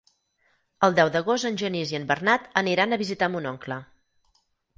[0.87, 3.79] El deu d'agost en Genís i en Bernat aniran a visitar mon oncle.